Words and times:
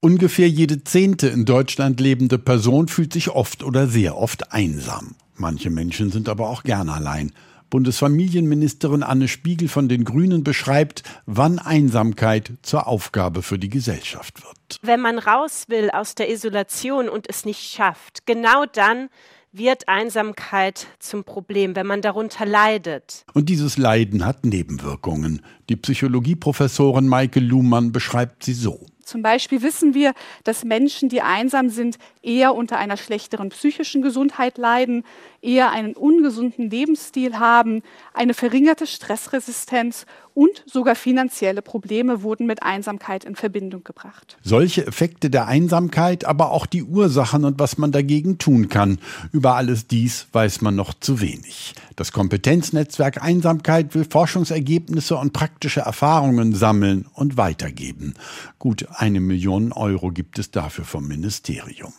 Ungefähr 0.00 0.48
jede 0.48 0.84
zehnte 0.84 1.26
in 1.26 1.44
Deutschland 1.44 1.98
lebende 1.98 2.38
Person 2.38 2.86
fühlt 2.86 3.12
sich 3.12 3.30
oft 3.30 3.64
oder 3.64 3.88
sehr 3.88 4.16
oft 4.16 4.52
einsam. 4.52 5.16
Manche 5.34 5.70
Menschen 5.70 6.12
sind 6.12 6.28
aber 6.28 6.48
auch 6.48 6.62
gern 6.62 6.88
allein. 6.88 7.32
Bundesfamilienministerin 7.68 9.02
Anne 9.02 9.26
Spiegel 9.26 9.68
von 9.68 9.88
den 9.88 10.04
Grünen 10.04 10.44
beschreibt, 10.44 11.02
wann 11.26 11.58
Einsamkeit 11.58 12.52
zur 12.62 12.86
Aufgabe 12.86 13.42
für 13.42 13.58
die 13.58 13.70
Gesellschaft 13.70 14.40
wird. 14.44 14.78
Wenn 14.82 15.00
man 15.00 15.18
raus 15.18 15.64
will 15.66 15.90
aus 15.90 16.14
der 16.14 16.30
Isolation 16.30 17.08
und 17.08 17.28
es 17.28 17.44
nicht 17.44 17.60
schafft, 17.60 18.24
genau 18.24 18.66
dann 18.72 19.08
wird 19.50 19.88
Einsamkeit 19.88 20.86
zum 21.00 21.24
Problem, 21.24 21.74
wenn 21.74 21.88
man 21.88 22.02
darunter 22.02 22.46
leidet. 22.46 23.24
Und 23.34 23.48
dieses 23.48 23.76
Leiden 23.76 24.24
hat 24.24 24.44
Nebenwirkungen. 24.44 25.42
Die 25.68 25.76
Psychologieprofessorin 25.76 27.08
Maike 27.08 27.40
Luhmann 27.40 27.90
beschreibt 27.90 28.44
sie 28.44 28.54
so. 28.54 28.86
Zum 29.08 29.22
Beispiel 29.22 29.62
wissen 29.62 29.94
wir, 29.94 30.12
dass 30.44 30.64
Menschen, 30.64 31.08
die 31.08 31.22
einsam 31.22 31.70
sind, 31.70 31.96
eher 32.22 32.54
unter 32.54 32.76
einer 32.76 32.98
schlechteren 32.98 33.48
psychischen 33.48 34.02
Gesundheit 34.02 34.58
leiden, 34.58 35.02
eher 35.40 35.70
einen 35.70 35.94
ungesunden 35.94 36.68
Lebensstil 36.68 37.38
haben, 37.38 37.82
eine 38.12 38.34
verringerte 38.34 38.86
Stressresistenz 38.86 40.04
und 40.34 40.62
sogar 40.66 40.94
finanzielle 40.94 41.62
Probleme 41.62 42.22
wurden 42.22 42.46
mit 42.46 42.62
Einsamkeit 42.62 43.24
in 43.24 43.34
Verbindung 43.34 43.82
gebracht. 43.82 44.36
Solche 44.42 44.86
Effekte 44.86 45.30
der 45.30 45.46
Einsamkeit, 45.48 46.24
aber 46.26 46.52
auch 46.52 46.66
die 46.66 46.84
Ursachen 46.84 47.44
und 47.44 47.58
was 47.58 47.78
man 47.78 47.90
dagegen 47.90 48.38
tun 48.38 48.68
kann. 48.68 48.98
Über 49.32 49.56
alles 49.56 49.88
dies 49.88 50.28
weiß 50.32 50.60
man 50.60 50.76
noch 50.76 50.94
zu 50.94 51.20
wenig. 51.20 51.74
Das 51.96 52.12
Kompetenznetzwerk 52.12 53.20
Einsamkeit 53.20 53.96
will 53.96 54.06
Forschungsergebnisse 54.08 55.16
und 55.16 55.32
praktische 55.32 55.80
Erfahrungen 55.80 56.54
sammeln 56.54 57.06
und 57.14 57.36
weitergeben. 57.36 58.14
Gut 58.60 58.86
eine 59.00 59.20
Million 59.20 59.72
Euro 59.72 60.10
gibt 60.10 60.38
es 60.38 60.50
dafür 60.50 60.84
vom 60.84 61.06
Ministerium. 61.06 61.92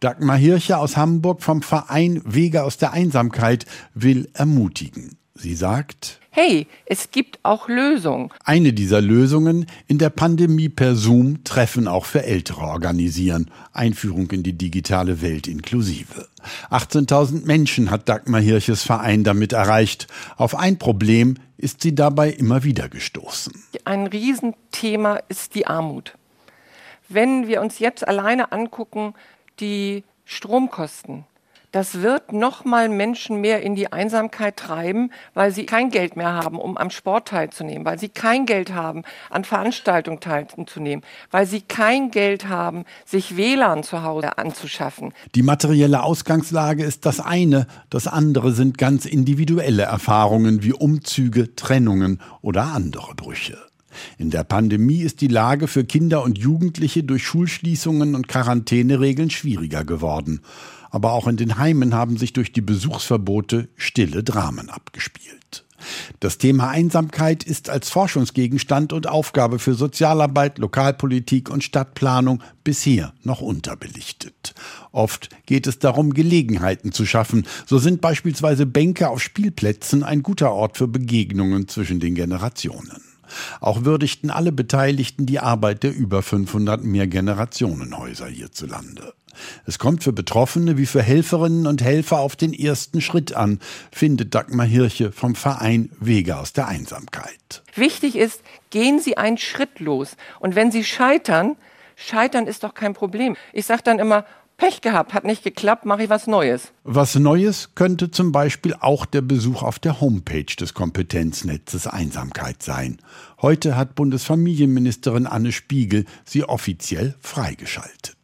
Dagmar 0.00 0.36
Hirche 0.36 0.78
aus 0.78 0.96
Hamburg 0.96 1.42
vom 1.42 1.62
Verein 1.62 2.22
Wege 2.24 2.62
aus 2.62 2.78
der 2.78 2.92
Einsamkeit 2.92 3.66
will 3.94 4.28
ermutigen. 4.32 5.18
Sie 5.34 5.54
sagt, 5.54 6.20
hey, 6.30 6.66
es 6.86 7.10
gibt 7.12 7.38
auch 7.44 7.68
Lösungen. 7.68 8.30
Eine 8.44 8.72
dieser 8.72 9.00
Lösungen 9.00 9.66
in 9.86 9.98
der 9.98 10.10
Pandemie 10.10 10.68
per 10.68 10.96
Zoom 10.96 11.44
Treffen 11.44 11.86
auch 11.86 12.06
für 12.06 12.24
Ältere 12.24 12.62
organisieren. 12.62 13.50
Einführung 13.72 14.30
in 14.32 14.42
die 14.42 14.58
digitale 14.58 15.22
Welt 15.22 15.46
inklusive. 15.46 16.28
18.000 16.70 17.46
Menschen 17.46 17.90
hat 17.90 18.08
Dagmar 18.08 18.40
Hirches 18.40 18.82
Verein 18.82 19.22
damit 19.22 19.52
erreicht. 19.52 20.08
Auf 20.36 20.56
ein 20.56 20.78
Problem 20.78 21.34
ist 21.56 21.82
sie 21.82 21.94
dabei 21.94 22.30
immer 22.30 22.64
wieder 22.64 22.88
gestoßen. 22.88 23.52
Ein 23.84 24.06
Riesenthema 24.06 25.20
ist 25.28 25.54
die 25.54 25.66
Armut. 25.66 26.14
Wenn 27.08 27.46
wir 27.48 27.60
uns 27.60 27.78
jetzt 27.78 28.06
alleine 28.06 28.52
angucken, 28.52 29.14
die 29.60 30.04
Stromkosten, 30.24 31.24
das 31.72 32.00
wird 32.00 32.32
noch 32.32 32.64
mal 32.64 32.88
Menschen 32.88 33.42
mehr 33.42 33.62
in 33.62 33.74
die 33.74 33.92
Einsamkeit 33.92 34.56
treiben, 34.56 35.10
weil 35.34 35.52
sie 35.52 35.66
kein 35.66 35.90
Geld 35.90 36.16
mehr 36.16 36.32
haben, 36.32 36.58
um 36.58 36.78
am 36.78 36.90
Sport 36.90 37.28
teilzunehmen, 37.28 37.84
weil 37.84 37.98
sie 37.98 38.08
kein 38.08 38.46
Geld 38.46 38.72
haben, 38.72 39.02
an 39.28 39.44
Veranstaltungen 39.44 40.20
teilzunehmen, 40.20 41.04
weil 41.30 41.46
sie 41.46 41.60
kein 41.60 42.10
Geld 42.10 42.48
haben, 42.48 42.84
sich 43.04 43.36
WLAN 43.36 43.82
zu 43.82 44.02
Hause 44.02 44.38
anzuschaffen. 44.38 45.12
Die 45.34 45.42
materielle 45.42 46.02
Ausgangslage 46.02 46.84
ist 46.84 47.04
das 47.04 47.20
eine, 47.20 47.66
das 47.90 48.06
andere 48.06 48.52
sind 48.52 48.78
ganz 48.78 49.04
individuelle 49.04 49.82
Erfahrungen 49.82 50.62
wie 50.62 50.72
Umzüge, 50.72 51.54
Trennungen 51.54 52.22
oder 52.40 52.64
andere 52.64 53.14
Brüche. 53.14 53.67
In 54.18 54.30
der 54.30 54.44
Pandemie 54.44 55.00
ist 55.00 55.20
die 55.20 55.28
Lage 55.28 55.68
für 55.68 55.84
Kinder 55.84 56.22
und 56.22 56.38
Jugendliche 56.38 57.04
durch 57.04 57.24
Schulschließungen 57.26 58.14
und 58.14 58.28
Quarantäneregeln 58.28 59.30
schwieriger 59.30 59.84
geworden. 59.84 60.40
Aber 60.90 61.12
auch 61.12 61.26
in 61.26 61.36
den 61.36 61.58
Heimen 61.58 61.94
haben 61.94 62.16
sich 62.16 62.32
durch 62.32 62.52
die 62.52 62.62
Besuchsverbote 62.62 63.68
stille 63.76 64.24
Dramen 64.24 64.70
abgespielt. 64.70 65.64
Das 66.20 66.38
Thema 66.38 66.68
Einsamkeit 66.68 67.44
ist 67.44 67.70
als 67.70 67.88
Forschungsgegenstand 67.88 68.92
und 68.92 69.06
Aufgabe 69.06 69.58
für 69.58 69.74
Sozialarbeit, 69.74 70.58
Lokalpolitik 70.58 71.50
und 71.50 71.62
Stadtplanung 71.62 72.42
bisher 72.64 73.12
noch 73.22 73.40
unterbelichtet. 73.40 74.54
Oft 74.90 75.28
geht 75.46 75.66
es 75.66 75.78
darum, 75.78 76.14
Gelegenheiten 76.14 76.92
zu 76.92 77.06
schaffen. 77.06 77.46
So 77.66 77.78
sind 77.78 78.00
beispielsweise 78.00 78.66
Bänke 78.66 79.08
auf 79.08 79.22
Spielplätzen 79.22 80.02
ein 80.02 80.22
guter 80.22 80.52
Ort 80.52 80.76
für 80.76 80.88
Begegnungen 80.88 81.68
zwischen 81.68 82.00
den 82.00 82.14
Generationen. 82.14 83.00
Auch 83.60 83.84
würdigten 83.84 84.30
alle 84.30 84.52
Beteiligten 84.52 85.26
die 85.26 85.40
Arbeit 85.40 85.82
der 85.82 85.94
über 85.94 86.22
500 86.22 86.82
Mehrgenerationenhäuser 86.84 88.26
hierzulande. 88.26 89.14
Es 89.66 89.78
kommt 89.78 90.02
für 90.02 90.12
Betroffene 90.12 90.76
wie 90.76 90.86
für 90.86 91.02
Helferinnen 91.02 91.66
und 91.66 91.82
Helfer 91.82 92.18
auf 92.18 92.36
den 92.36 92.52
ersten 92.52 93.00
Schritt 93.00 93.34
an, 93.34 93.60
findet 93.92 94.34
Dagmar 94.34 94.66
Hirche 94.66 95.12
vom 95.12 95.34
Verein 95.34 95.90
Wege 96.00 96.38
aus 96.38 96.52
der 96.52 96.68
Einsamkeit. 96.68 97.62
Wichtig 97.74 98.16
ist, 98.16 98.42
gehen 98.70 99.00
Sie 99.00 99.16
einen 99.16 99.38
Schritt 99.38 99.80
los. 99.80 100.16
Und 100.40 100.54
wenn 100.54 100.72
Sie 100.72 100.84
scheitern, 100.84 101.56
scheitern 101.96 102.46
ist 102.46 102.64
doch 102.64 102.74
kein 102.74 102.94
Problem. 102.94 103.36
Ich 103.52 103.66
sage 103.66 103.82
dann 103.84 103.98
immer, 103.98 104.24
Pech 104.58 104.80
gehabt, 104.80 105.14
hat 105.14 105.24
nicht 105.24 105.44
geklappt, 105.44 105.86
mache 105.86 106.02
ich 106.02 106.10
was 106.10 106.26
Neues. 106.26 106.72
Was 106.82 107.14
Neues 107.14 107.76
könnte 107.76 108.10
zum 108.10 108.32
Beispiel 108.32 108.74
auch 108.80 109.06
der 109.06 109.22
Besuch 109.22 109.62
auf 109.62 109.78
der 109.78 110.00
Homepage 110.00 110.52
des 110.58 110.74
Kompetenznetzes 110.74 111.86
Einsamkeit 111.86 112.60
sein. 112.62 112.98
Heute 113.40 113.76
hat 113.76 113.94
Bundesfamilienministerin 113.94 115.28
Anne 115.28 115.52
Spiegel 115.52 116.06
sie 116.24 116.42
offiziell 116.42 117.14
freigeschaltet. 117.20 118.17